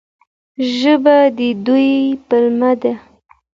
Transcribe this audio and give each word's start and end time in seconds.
ژبه 0.77 1.17
د 1.37 1.39
دوی 1.65 1.89
پلمه 2.27 2.71
ده. 2.81 2.93